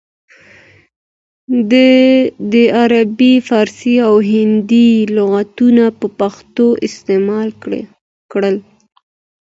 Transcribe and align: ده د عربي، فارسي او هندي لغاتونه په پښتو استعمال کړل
ده 1.71 1.89
د 2.51 2.53
عربي، 2.77 3.33
فارسي 3.47 3.95
او 4.07 4.15
هندي 4.31 4.89
لغاتونه 5.17 5.85
په 5.99 6.07
پښتو 6.19 6.65
استعمال 6.87 7.49
کړل 8.31 8.55